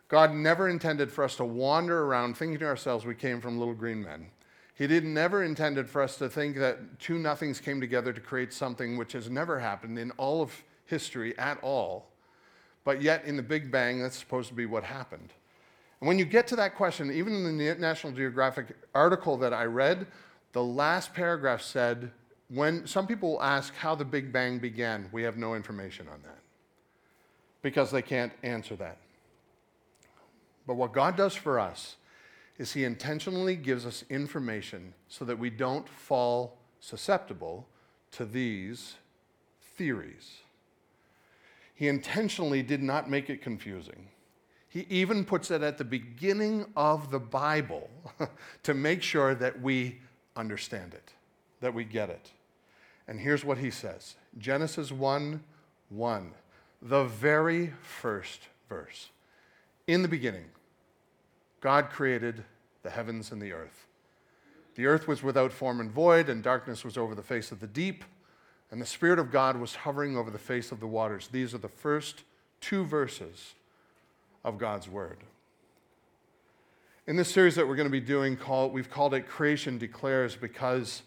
God 0.07 0.33
never 0.33 0.69
intended 0.69 1.11
for 1.11 1.23
us 1.23 1.35
to 1.37 1.45
wander 1.45 2.03
around 2.03 2.37
thinking 2.37 2.59
to 2.59 2.65
ourselves 2.65 3.05
we 3.05 3.15
came 3.15 3.41
from 3.41 3.57
little 3.57 3.73
green 3.73 4.03
men. 4.03 4.27
He 4.75 4.87
didn't 4.87 5.13
never 5.13 5.43
intended 5.43 5.89
for 5.89 6.01
us 6.01 6.17
to 6.17 6.29
think 6.29 6.57
that 6.57 6.99
two 6.99 7.17
nothings 7.19 7.59
came 7.59 7.79
together 7.79 8.11
to 8.11 8.19
create 8.19 8.51
something 8.51 8.97
which 8.97 9.13
has 9.13 9.29
never 9.29 9.59
happened 9.59 9.97
in 9.97 10.11
all 10.11 10.41
of 10.41 10.63
history 10.85 11.37
at 11.37 11.57
all. 11.63 12.09
But 12.83 13.01
yet, 13.01 13.23
in 13.25 13.37
the 13.37 13.43
Big 13.43 13.71
Bang, 13.71 14.01
that's 14.01 14.17
supposed 14.17 14.49
to 14.49 14.55
be 14.55 14.65
what 14.65 14.83
happened. 14.83 15.31
And 16.01 16.07
when 16.07 16.19
you 16.19 16.25
get 16.25 16.47
to 16.47 16.55
that 16.57 16.75
question, 16.75 17.11
even 17.11 17.33
in 17.33 17.57
the 17.57 17.75
National 17.75 18.11
Geographic 18.11 18.75
article 18.93 19.37
that 19.37 19.53
I 19.53 19.65
read, 19.65 20.07
the 20.51 20.63
last 20.63 21.13
paragraph 21.13 21.61
said, 21.61 22.11
when 22.53 22.85
some 22.85 23.07
people 23.07 23.41
ask 23.41 23.73
how 23.75 23.95
the 23.95 24.05
Big 24.05 24.31
Bang 24.31 24.59
began, 24.59 25.09
we 25.11 25.23
have 25.23 25.37
no 25.37 25.55
information 25.55 26.07
on 26.07 26.21
that 26.23 26.39
because 27.63 27.89
they 27.89 28.01
can't 28.01 28.31
answer 28.43 28.75
that. 28.75 28.97
But 30.67 30.75
what 30.75 30.93
God 30.93 31.15
does 31.15 31.33
for 31.33 31.59
us 31.59 31.95
is 32.59 32.73
He 32.73 32.83
intentionally 32.83 33.55
gives 33.55 33.85
us 33.85 34.03
information 34.09 34.93
so 35.07 35.25
that 35.25 35.39
we 35.39 35.49
don't 35.49 35.89
fall 35.89 36.57
susceptible 36.79 37.65
to 38.11 38.25
these 38.25 38.95
theories. 39.75 40.41
He 41.73 41.87
intentionally 41.87 42.61
did 42.61 42.83
not 42.83 43.09
make 43.09 43.31
it 43.31 43.41
confusing. 43.41 44.09
He 44.69 44.85
even 44.89 45.25
puts 45.25 45.49
it 45.49 45.63
at 45.63 45.77
the 45.77 45.83
beginning 45.83 46.65
of 46.75 47.09
the 47.09 47.19
Bible 47.19 47.89
to 48.63 48.73
make 48.75 49.01
sure 49.01 49.33
that 49.35 49.59
we 49.61 49.99
understand 50.35 50.93
it, 50.93 51.13
that 51.61 51.73
we 51.73 51.83
get 51.83 52.09
it. 52.09 52.29
And 53.07 53.19
here's 53.19 53.43
what 53.43 53.57
he 53.57 53.69
says 53.69 54.15
Genesis 54.37 54.91
1 54.91 55.43
1, 55.89 56.31
the 56.81 57.03
very 57.03 57.73
first 57.81 58.47
verse. 58.69 59.09
In 59.87 60.01
the 60.01 60.07
beginning, 60.07 60.45
God 61.61 61.89
created 61.89 62.43
the 62.83 62.89
heavens 62.89 63.31
and 63.31 63.41
the 63.41 63.53
earth. 63.53 63.85
The 64.75 64.85
earth 64.85 65.07
was 65.07 65.21
without 65.21 65.51
form 65.51 65.79
and 65.79 65.91
void, 65.91 66.29
and 66.29 66.41
darkness 66.41 66.83
was 66.83 66.97
over 66.97 67.13
the 67.13 67.21
face 67.21 67.51
of 67.51 67.59
the 67.59 67.67
deep 67.67 68.03
and 68.73 68.81
the 68.81 68.87
Spirit 68.87 69.19
of 69.19 69.29
God 69.29 69.57
was 69.57 69.75
hovering 69.75 70.17
over 70.17 70.31
the 70.31 70.39
face 70.39 70.71
of 70.71 70.79
the 70.79 70.87
waters. 70.87 71.27
These 71.31 71.53
are 71.53 71.59
the 71.59 71.69
first 71.69 72.23
two 72.59 72.83
verses 72.83 73.53
of 74.43 74.57
God's 74.57 74.89
Word. 74.89 75.19
In 77.05 77.15
this 77.15 77.29
series 77.29 77.53
that 77.53 77.67
we're 77.67 77.75
going 77.75 77.87
to 77.87 77.91
be 77.91 77.99
doing, 77.99 78.35
we've 78.71 78.89
called 78.89 79.13
it 79.13 79.27
Creation 79.27 79.77
Declares 79.77 80.35
because 80.35 81.03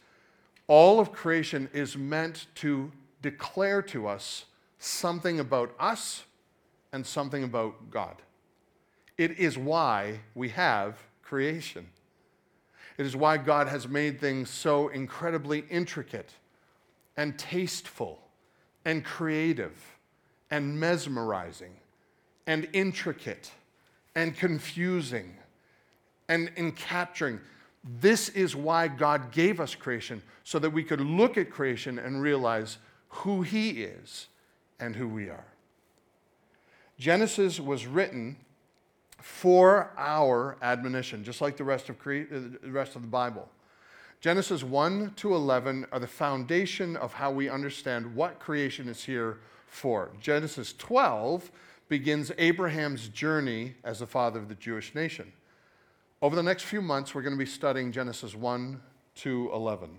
all 0.69 1.01
of 1.01 1.13
creation 1.13 1.69
is 1.73 1.97
meant 1.97 2.47
to 2.57 2.91
declare 3.23 3.83
to 3.83 4.07
us 4.07 4.47
something 4.79 5.41
about 5.41 5.75
us 5.79 6.25
and 6.93 7.07
something 7.07 7.45
about 7.45 7.91
God. 7.91 8.17
It 9.17 9.39
is 9.39 9.57
why 9.57 10.21
we 10.35 10.51
have 10.51 10.99
creation. 11.23 11.89
It 12.99 13.07
is 13.07 13.17
why 13.17 13.37
God 13.37 13.69
has 13.69 13.89
made 13.89 14.21
things 14.21 14.51
so 14.51 14.89
incredibly 14.89 15.65
intricate 15.71 16.31
and 17.17 17.39
tasteful 17.39 18.21
and 18.85 19.05
creative 19.05 19.75
and 20.51 20.79
mesmerizing 20.79 21.73
and 22.47 22.69
intricate 22.73 23.51
and 24.15 24.37
confusing 24.37 25.37
and 26.29 26.51
in 26.57 26.73
capturing. 26.73 27.41
This 28.01 28.29
is 28.31 28.57
why 28.57 28.89
God 28.89 29.31
gave 29.31 29.61
us 29.61 29.75
creation, 29.75 30.23
so 30.45 30.59
that 30.59 30.71
we 30.71 30.83
could 30.83 31.01
look 31.01 31.39
at 31.39 31.51
creation 31.51 31.99
and 31.99 32.21
realize 32.21 32.79
who 33.09 33.43
He 33.43 33.83
is 33.83 34.27
and 34.81 34.97
who 34.97 35.09
we 35.09 35.29
are. 35.29 35.47
Genesis 36.99 37.61
was 37.61 37.87
written 37.87 38.37
for 39.21 39.93
our 39.97 40.57
admonition, 40.63 41.25
just 41.25 41.41
like 41.41 41.57
the 41.57 41.65
rest 41.65 41.89
of, 41.89 41.99
cre- 41.99 42.25
uh, 42.33 42.41
the 42.63 42.71
rest 42.71 42.97
of 42.97 43.03
the 43.03 43.09
Bible. 43.09 43.49
Genesis 44.21 44.63
1 44.63 45.13
to 45.17 45.35
11 45.35 45.87
are 45.93 46.01
the 46.01 46.07
foundation 46.07 46.97
of 46.97 47.13
how 47.13 47.31
we 47.31 47.49
understand 47.49 48.15
what 48.15 48.39
creation 48.39 48.89
is 48.89 49.05
here 49.05 49.39
for. 49.67 50.11
Genesis 50.21 50.75
12 50.79 51.51
begins 51.89 52.33
Abraham's 52.39 53.09
journey 53.09 53.75
as 53.85 54.01
the 54.01 54.07
father 54.07 54.41
of 54.41 54.49
the 54.49 54.55
Jewish 54.55 54.95
nation. 54.95 55.33
Over 56.23 56.35
the 56.35 56.43
next 56.43 56.65
few 56.65 56.81
months, 56.81 57.15
we're 57.15 57.23
going 57.23 57.35
to 57.35 57.39
be 57.39 57.45
studying 57.45 57.93
Genesis 57.93 58.35
1 58.35 58.81
to 59.17 59.51
11. 59.53 59.91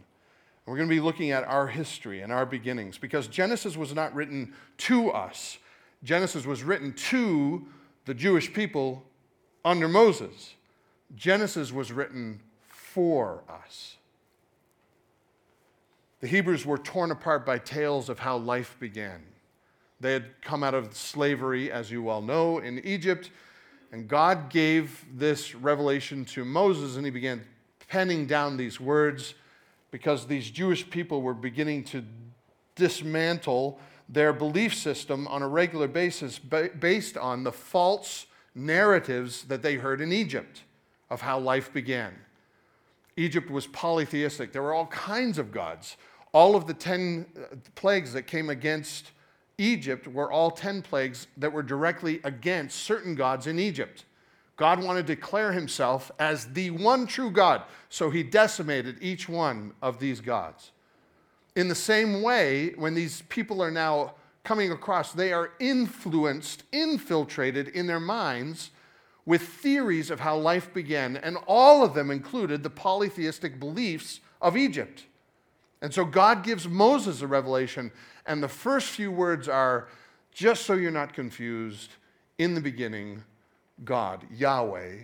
We're 0.66 0.76
going 0.76 0.90
to 0.90 0.96
be 0.96 1.00
looking 1.00 1.32
at 1.32 1.44
our 1.46 1.68
history 1.68 2.22
and 2.22 2.32
our 2.32 2.46
beginnings 2.46 2.98
because 2.98 3.28
Genesis 3.28 3.78
was 3.78 3.94
not 3.94 4.14
written 4.14 4.54
to 4.80 5.12
us. 5.12 5.60
Genesis 6.04 6.46
was 6.46 6.64
written 6.64 6.94
to 6.94 7.66
the 8.06 8.14
Jewish 8.14 8.52
people 8.52 9.04
under 9.64 9.88
Moses. 9.88 10.56
Genesis 11.16 11.72
was 11.72 11.92
written 11.92 12.42
for 12.68 13.44
us. 13.48 13.98
The 16.20 16.28
Hebrews 16.28 16.66
were 16.66 16.80
torn 16.80 17.12
apart 17.12 17.46
by 17.46 17.60
tales 17.60 18.10
of 18.10 18.20
how 18.20 18.38
life 18.38 18.76
began. 18.80 19.24
They 20.00 20.14
had 20.14 20.42
come 20.42 20.64
out 20.64 20.74
of 20.74 20.96
slavery, 20.96 21.72
as 21.72 21.92
you 21.92 22.02
well 22.02 22.22
know, 22.22 22.58
in 22.58 22.80
Egypt, 22.80 23.30
and 23.92 24.08
God 24.08 24.50
gave 24.50 25.06
this 25.14 25.56
revelation 25.56 26.26
to 26.26 26.44
Moses, 26.44 26.98
and 26.98 27.06
he 27.06 27.12
began 27.12 27.44
penning 27.88 28.26
down 28.26 28.58
these 28.58 28.80
words 28.80 29.34
because 29.92 30.28
these 30.28 30.50
Jewish 30.50 30.90
people 30.90 31.22
were 31.22 31.34
beginning 31.34 31.84
to 31.86 32.04
dismantle 32.76 33.80
their 34.10 34.34
belief 34.34 34.74
system 34.74 35.28
on 35.28 35.42
a 35.42 35.48
regular 35.48 35.88
basis 35.88 36.40
based 36.40 37.18
on 37.18 37.44
the 37.44 37.52
false 37.52 38.26
narratives 38.56 39.44
that 39.44 39.62
they 39.62 39.76
heard 39.76 40.02
in 40.02 40.12
Egypt 40.12 40.64
of 41.10 41.22
how 41.22 41.40
life 41.40 41.72
began. 41.74 42.14
Egypt 43.16 43.50
was 43.50 43.68
polytheistic. 43.68 44.52
There 44.52 44.62
were 44.62 44.74
all 44.74 44.88
kinds 44.88 45.38
of 45.38 45.52
gods. 45.52 45.98
All 46.34 46.56
of 46.56 46.68
the 46.68 46.74
10 46.74 47.26
uh, 47.36 47.56
plagues 47.76 48.14
that 48.14 48.24
came 48.24 48.50
against 48.50 49.12
Egypt 49.58 50.08
were 50.08 50.32
all 50.32 50.52
10 50.52 50.84
plagues 50.84 51.28
that 51.38 51.52
were 51.52 51.64
directly 51.64 52.20
against 52.24 52.84
certain 52.84 53.16
gods 53.16 53.48
in 53.48 53.58
Egypt. 53.58 54.06
God 54.56 54.84
wanted 54.84 55.08
to 55.08 55.16
declare 55.16 55.52
himself 55.52 56.12
as 56.20 56.54
the 56.54 56.72
one 56.72 57.08
true 57.08 57.32
God, 57.32 57.64
so 57.90 58.10
he 58.10 58.24
decimated 58.24 58.98
each 59.02 59.30
one 59.30 59.74
of 59.82 60.00
these 60.00 60.22
gods. 60.22 60.72
In 61.56 61.68
the 61.68 61.76
same 61.76 62.22
way, 62.22 62.74
when 62.76 62.94
these 62.94 63.24
people 63.30 63.64
are 63.64 63.72
now 63.72 64.14
coming 64.44 64.72
across, 64.72 65.12
they 65.12 65.34
are 65.34 65.52
influenced, 65.60 66.64
infiltrated 66.72 67.68
in 67.70 67.88
their 67.88 68.00
minds 68.00 68.72
with 69.26 69.42
theories 69.42 70.10
of 70.10 70.20
how 70.20 70.38
life 70.38 70.74
began, 70.74 71.18
and 71.18 71.38
all 71.48 71.84
of 71.84 71.94
them 71.94 72.12
included 72.12 72.64
the 72.64 72.70
polytheistic 72.70 73.60
beliefs 73.60 74.22
of 74.42 74.56
Egypt. 74.56 75.06
And 75.82 75.94
so 75.94 76.06
God 76.06 76.44
gives 76.44 76.68
Moses 76.68 77.22
a 77.22 77.28
revelation, 77.28 77.92
and 78.28 78.44
the 78.44 78.48
first 78.48 78.90
few 78.90 79.12
words 79.12 79.48
are 79.48 79.88
just 80.32 80.66
so 80.66 80.74
you're 80.74 80.92
not 80.92 81.14
confused, 81.14 81.92
in 82.38 82.54
the 82.54 82.62
beginning, 82.62 83.24
God, 83.84 84.24
Yahweh, 84.32 84.98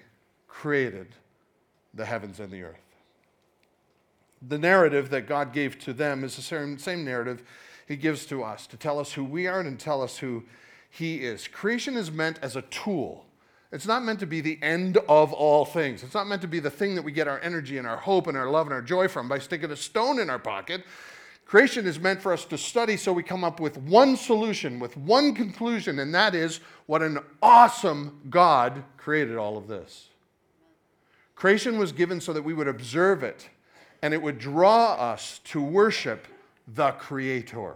created 0.48 1.08
the 1.94 2.06
heavens 2.06 2.40
and 2.40 2.52
the 2.52 2.64
earth. 2.64 2.78
The 4.48 4.58
narrative 4.58 5.10
that 5.10 5.28
God 5.28 5.54
gave 5.54 5.80
to 5.80 5.94
them 5.94 6.24
is 6.24 6.36
the 6.36 6.78
same, 6.78 7.06
narrative 7.06 7.44
He 7.88 7.96
gives 7.96 8.26
to 8.28 8.44
us 8.44 8.68
to 8.68 8.78
tell 8.78 9.00
us 9.00 9.14
who 9.14 9.24
we 9.24 9.48
are 9.48 9.62
and 9.62 9.80
tell 9.80 10.02
us 10.02 10.18
who 10.18 10.44
He 10.90 11.24
is. 11.24 11.48
Creation 11.48 11.96
is 11.96 12.12
meant 12.12 12.40
as 12.42 12.56
a 12.56 12.62
tool. 12.64 13.26
It's 13.72 13.88
not 13.88 14.04
meant 14.04 14.20
to 14.20 14.28
be 14.28 14.42
the 14.42 14.60
end 14.62 14.98
of 15.10 15.34
all 15.34 15.66
things. 15.66 16.04
It's 16.04 16.14
not 16.14 16.28
meant 16.28 16.44
to 16.44 16.48
be 16.48 16.60
the 16.60 16.70
thing 16.70 16.94
that 16.94 17.02
we 17.02 17.12
get 17.12 17.28
our 17.28 17.40
energy 17.40 17.80
and 17.80 17.88
our 17.88 17.98
hope 17.98 18.28
and 18.28 18.38
our 18.38 18.50
love 18.50 18.68
and 18.68 18.74
our 18.74 18.84
joy 18.84 19.08
from 19.08 19.28
by 19.28 19.40
sticking 19.40 19.72
a 19.72 19.76
stone 19.76 20.20
in 20.20 20.30
our 20.30 20.38
pocket. 20.38 20.84
Creation 21.46 21.86
is 21.86 22.00
meant 22.00 22.22
for 22.22 22.34
us 22.34 22.46
to 22.46 22.58
study 22.58 22.98
so 22.98 23.14
we 23.14 23.22
come 23.22 23.44
up 23.44 23.60
with 23.60 23.78
one 23.78 24.16
solution, 24.18 24.80
with 24.80 24.98
one 24.98 25.36
conclusion, 25.36 26.00
and 26.00 26.14
that 26.16 26.34
is 26.34 26.62
what 26.86 27.02
an 27.02 27.20
awesome 27.42 28.22
God 28.30 28.84
created 28.98 29.38
all 29.38 29.58
of 29.58 29.68
this. 29.68 30.10
Creation 31.36 31.78
was 31.78 31.92
given 31.92 32.22
so 32.22 32.34
that 32.34 32.42
we 32.42 32.54
would 32.54 32.68
observe 32.68 33.24
it 33.24 33.50
and 34.02 34.14
it 34.14 34.22
would 34.22 34.38
draw 34.38 34.94
us 34.94 35.40
to 35.46 35.62
worship 35.62 36.28
the 36.68 36.92
Creator. 36.92 37.76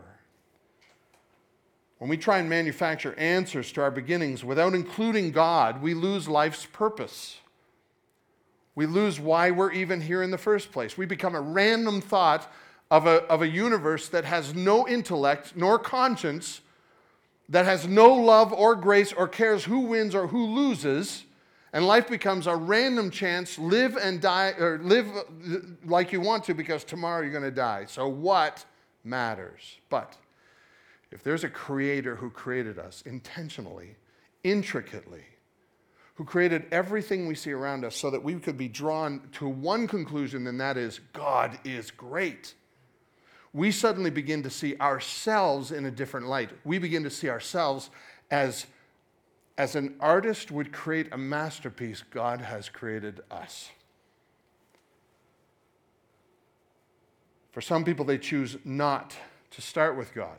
When 1.99 2.09
we 2.09 2.17
try 2.17 2.37
and 2.37 2.49
manufacture 2.49 3.15
answers 3.17 3.71
to 3.73 3.81
our 3.81 3.91
beginnings 3.91 4.43
without 4.43 4.75
including 4.75 5.31
God, 5.31 5.81
we 5.81 5.93
lose 5.93 6.27
life's 6.27 6.65
purpose. 6.65 7.37
We 8.75 8.85
lose 8.85 9.19
why 9.19 9.51
we're 9.51 9.71
even 9.71 10.01
here 10.01 10.21
in 10.21 10.29
the 10.29 10.37
first 10.37 10.71
place. 10.71 10.97
We 10.97 11.05
become 11.05 11.33
a 11.33 11.41
random 11.41 12.01
thought 12.01 12.51
of 12.89 13.05
a, 13.05 13.23
of 13.25 13.41
a 13.41 13.47
universe 13.47 14.09
that 14.09 14.25
has 14.25 14.55
no 14.55 14.87
intellect 14.87 15.53
nor 15.55 15.77
conscience, 15.77 16.61
that 17.49 17.65
has 17.65 17.87
no 17.87 18.13
love 18.13 18.53
or 18.53 18.75
grace 18.75 19.11
or 19.11 19.27
cares 19.27 19.65
who 19.65 19.79
wins 19.79 20.15
or 20.15 20.27
who 20.27 20.45
loses, 20.45 21.25
and 21.73 21.85
life 21.85 22.07
becomes 22.07 22.47
a 22.47 22.55
random 22.55 23.11
chance 23.11 23.59
live 23.59 23.97
and 23.97 24.21
die 24.21 24.53
or 24.57 24.79
live 24.81 25.07
like 25.85 26.11
you 26.11 26.21
want 26.21 26.45
to 26.45 26.53
because 26.53 26.83
tomorrow 26.83 27.21
you're 27.21 27.31
going 27.31 27.43
to 27.43 27.51
die. 27.51 27.85
So 27.87 28.07
what 28.07 28.65
matters? 29.03 29.77
But 29.89 30.15
if 31.11 31.23
there's 31.23 31.43
a 31.43 31.49
creator 31.49 32.15
who 32.15 32.29
created 32.29 32.79
us 32.79 33.03
intentionally, 33.05 33.95
intricately, 34.43 35.23
who 36.15 36.23
created 36.23 36.65
everything 36.71 37.27
we 37.27 37.35
see 37.35 37.51
around 37.51 37.85
us 37.85 37.95
so 37.95 38.09
that 38.09 38.23
we 38.23 38.35
could 38.35 38.57
be 38.57 38.67
drawn 38.67 39.21
to 39.33 39.47
one 39.47 39.87
conclusion, 39.87 40.47
and 40.47 40.59
that 40.59 40.77
is 40.77 40.99
God 41.13 41.59
is 41.63 41.91
great 41.91 42.55
we 43.53 43.71
suddenly 43.71 44.09
begin 44.09 44.43
to 44.43 44.49
see 44.49 44.75
ourselves 44.77 45.71
in 45.71 45.85
a 45.85 45.91
different 45.91 46.27
light. 46.27 46.51
We 46.63 46.79
begin 46.79 47.03
to 47.03 47.09
see 47.09 47.29
ourselves 47.29 47.89
as, 48.29 48.67
as 49.57 49.75
an 49.75 49.95
artist 49.99 50.51
would 50.51 50.71
create 50.71 51.07
a 51.11 51.17
masterpiece, 51.17 52.03
God 52.09 52.41
has 52.41 52.69
created 52.69 53.21
us. 53.31 53.69
For 57.51 57.61
some 57.61 57.83
people, 57.83 58.05
they 58.05 58.19
choose 58.19 58.57
not 58.63 59.15
to 59.51 59.61
start 59.61 59.97
with 59.97 60.13
God, 60.13 60.37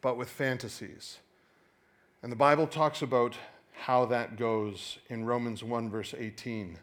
but 0.00 0.16
with 0.16 0.28
fantasies. 0.28 1.18
And 2.22 2.30
the 2.30 2.36
Bible 2.36 2.66
talks 2.66 3.02
about 3.02 3.36
how 3.72 4.04
that 4.06 4.36
goes 4.36 4.98
in 5.08 5.24
Romans 5.24 5.64
1, 5.64 5.90
verse 5.90 6.14
18. 6.16 6.78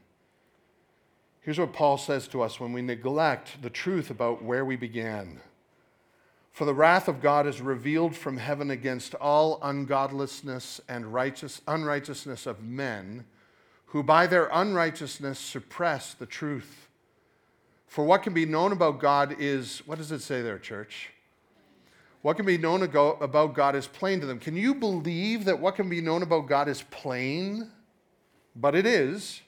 Here's 1.43 1.59
what 1.59 1.73
Paul 1.73 1.97
says 1.97 2.27
to 2.29 2.41
us 2.41 2.59
when 2.59 2.71
we 2.73 2.81
neglect 2.81 3.61
the 3.61 3.69
truth 3.69 4.09
about 4.09 4.41
where 4.41 4.63
we 4.63 4.77
began. 4.77 5.41
For 6.51 6.65
the 6.65 6.73
wrath 6.73 7.07
of 7.07 7.21
God 7.21 7.45
is 7.45 7.61
revealed 7.61 8.15
from 8.15 8.37
heaven 8.37 8.71
against 8.71 9.13
all 9.15 9.59
ungodlessness 9.61 10.79
and 10.87 11.13
righteous, 11.13 11.61
unrighteousness 11.67 12.45
of 12.45 12.63
men 12.63 13.25
who 13.87 14.01
by 14.01 14.25
their 14.25 14.49
unrighteousness 14.51 15.37
suppress 15.37 16.15
the 16.15 16.25
truth. 16.25 16.87
For 17.87 18.03
what 18.03 18.23
can 18.23 18.33
be 18.33 18.45
known 18.45 18.71
about 18.71 18.99
God 18.99 19.35
is, 19.37 19.83
what 19.85 19.99
does 19.99 20.11
it 20.11 20.21
say 20.21 20.41
there, 20.41 20.57
church? 20.57 21.11
What 22.23 22.37
can 22.37 22.45
be 22.47 22.57
known 22.57 22.81
about 22.81 23.53
God 23.53 23.75
is 23.75 23.85
plain 23.85 24.19
to 24.21 24.25
them. 24.25 24.39
Can 24.39 24.55
you 24.55 24.73
believe 24.73 25.45
that 25.45 25.59
what 25.59 25.75
can 25.75 25.89
be 25.89 26.01
known 26.01 26.23
about 26.23 26.47
God 26.47 26.67
is 26.67 26.81
plain? 26.89 27.69
But 28.55 28.73
it 28.73 28.87
is. 28.87 29.42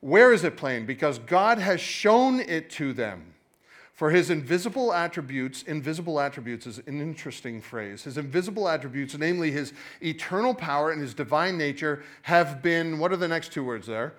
Where 0.00 0.32
is 0.32 0.44
it 0.44 0.56
plain? 0.56 0.86
Because 0.86 1.18
God 1.18 1.58
has 1.58 1.80
shown 1.80 2.40
it 2.40 2.70
to 2.70 2.92
them. 2.92 3.34
For 3.92 4.10
his 4.10 4.30
invisible 4.30 4.94
attributes, 4.94 5.62
invisible 5.64 6.20
attributes 6.20 6.66
is 6.66 6.78
an 6.86 7.02
interesting 7.02 7.60
phrase. 7.60 8.04
His 8.04 8.16
invisible 8.16 8.66
attributes, 8.66 9.14
namely 9.18 9.50
his 9.50 9.74
eternal 10.02 10.54
power 10.54 10.90
and 10.90 11.02
his 11.02 11.12
divine 11.12 11.58
nature, 11.58 12.02
have 12.22 12.62
been, 12.62 12.98
what 12.98 13.12
are 13.12 13.16
the 13.16 13.28
next 13.28 13.52
two 13.52 13.62
words 13.62 13.86
there? 13.86 14.14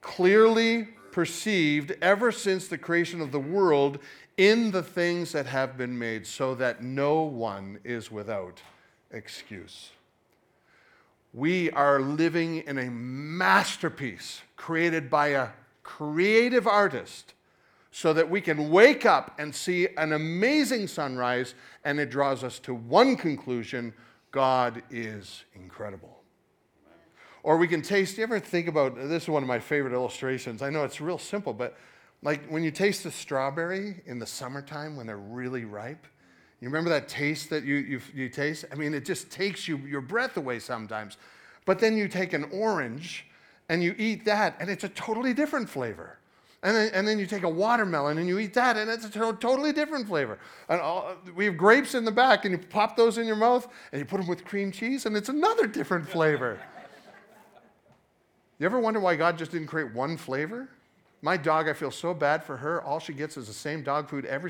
Clearly 0.00 0.86
perceived 1.10 1.96
ever 2.00 2.30
since 2.30 2.68
the 2.68 2.78
creation 2.78 3.20
of 3.20 3.32
the 3.32 3.40
world 3.40 3.98
in 4.36 4.70
the 4.70 4.82
things 4.82 5.32
that 5.32 5.46
have 5.46 5.76
been 5.76 5.98
made, 5.98 6.24
so 6.24 6.54
that 6.54 6.84
no 6.84 7.22
one 7.22 7.80
is 7.82 8.12
without 8.12 8.60
excuse. 9.10 9.90
We 11.36 11.70
are 11.72 12.00
living 12.00 12.62
in 12.66 12.78
a 12.78 12.90
masterpiece 12.90 14.40
created 14.56 15.10
by 15.10 15.28
a 15.28 15.48
creative 15.82 16.66
artist 16.66 17.34
so 17.90 18.14
that 18.14 18.30
we 18.30 18.40
can 18.40 18.70
wake 18.70 19.04
up 19.04 19.34
and 19.38 19.54
see 19.54 19.86
an 19.98 20.14
amazing 20.14 20.86
sunrise 20.86 21.54
and 21.84 22.00
it 22.00 22.08
draws 22.08 22.42
us 22.42 22.58
to 22.60 22.72
one 22.72 23.16
conclusion 23.16 23.92
God 24.30 24.82
is 24.90 25.44
incredible. 25.54 26.22
Or 27.42 27.58
we 27.58 27.68
can 27.68 27.82
taste, 27.82 28.16
you 28.16 28.22
ever 28.22 28.40
think 28.40 28.66
about 28.66 28.96
this 28.96 29.24
is 29.24 29.28
one 29.28 29.42
of 29.42 29.46
my 29.46 29.58
favorite 29.58 29.92
illustrations. 29.92 30.62
I 30.62 30.70
know 30.70 30.84
it's 30.84 31.02
real 31.02 31.18
simple, 31.18 31.52
but 31.52 31.76
like 32.22 32.46
when 32.46 32.64
you 32.64 32.70
taste 32.70 33.04
a 33.04 33.10
strawberry 33.10 34.00
in 34.06 34.18
the 34.18 34.26
summertime 34.26 34.96
when 34.96 35.06
they're 35.06 35.18
really 35.18 35.66
ripe, 35.66 36.06
you 36.60 36.68
remember 36.68 36.90
that 36.90 37.08
taste 37.08 37.50
that 37.50 37.64
you, 37.64 37.76
you, 37.76 38.00
you 38.14 38.28
taste? 38.28 38.64
I 38.72 38.76
mean, 38.76 38.94
it 38.94 39.04
just 39.04 39.30
takes 39.30 39.68
you, 39.68 39.76
your 39.78 40.00
breath 40.00 40.36
away 40.36 40.58
sometimes. 40.58 41.18
But 41.66 41.80
then 41.80 41.96
you 41.96 42.08
take 42.08 42.32
an 42.32 42.44
orange 42.52 43.26
and 43.68 43.82
you 43.82 43.94
eat 43.98 44.24
that, 44.24 44.56
and 44.60 44.70
it's 44.70 44.84
a 44.84 44.88
totally 44.88 45.34
different 45.34 45.68
flavor. 45.68 46.18
And 46.62 46.74
then, 46.74 46.90
and 46.94 47.06
then 47.06 47.18
you 47.18 47.26
take 47.26 47.42
a 47.42 47.48
watermelon 47.48 48.18
and 48.18 48.26
you 48.26 48.38
eat 48.38 48.54
that, 48.54 48.76
and 48.76 48.90
it's 48.90 49.04
a 49.04 49.10
totally 49.10 49.72
different 49.72 50.06
flavor. 50.08 50.38
And 50.68 50.80
all, 50.80 51.14
we 51.34 51.44
have 51.44 51.56
grapes 51.56 51.94
in 51.94 52.04
the 52.04 52.12
back, 52.12 52.44
and 52.44 52.52
you 52.52 52.58
pop 52.58 52.96
those 52.96 53.18
in 53.18 53.26
your 53.26 53.36
mouth, 53.36 53.68
and 53.92 53.98
you 53.98 54.04
put 54.06 54.18
them 54.18 54.26
with 54.26 54.44
cream 54.44 54.72
cheese, 54.72 55.04
and 55.04 55.16
it's 55.16 55.28
another 55.28 55.66
different 55.66 56.08
flavor. 56.08 56.58
you 58.58 58.66
ever 58.66 58.80
wonder 58.80 59.00
why 59.00 59.16
God 59.16 59.36
just 59.36 59.52
didn't 59.52 59.68
create 59.68 59.92
one 59.92 60.16
flavor? 60.16 60.68
My 61.22 61.36
dog, 61.36 61.68
I 61.68 61.72
feel 61.72 61.90
so 61.90 62.14
bad 62.14 62.44
for 62.44 62.56
her. 62.56 62.82
All 62.82 63.00
she 63.00 63.12
gets 63.12 63.36
is 63.36 63.48
the 63.48 63.52
same 63.52 63.82
dog 63.82 64.08
food 64.08 64.24
every 64.24 64.44